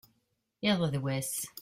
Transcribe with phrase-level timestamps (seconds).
[0.69, 1.35] iḍ d wass